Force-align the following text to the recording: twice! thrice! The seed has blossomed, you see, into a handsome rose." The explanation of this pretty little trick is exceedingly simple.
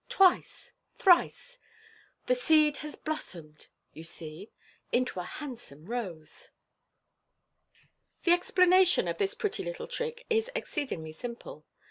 twice! 0.09 0.73
thrice! 0.95 1.59
The 2.25 2.33
seed 2.33 2.77
has 2.77 2.95
blossomed, 2.95 3.67
you 3.93 4.03
see, 4.03 4.51
into 4.91 5.19
a 5.19 5.23
handsome 5.25 5.85
rose." 5.85 6.49
The 8.23 8.31
explanation 8.33 9.07
of 9.07 9.19
this 9.19 9.35
pretty 9.35 9.63
little 9.63 9.87
trick 9.87 10.25
is 10.27 10.49
exceedingly 10.55 11.11
simple. 11.11 11.67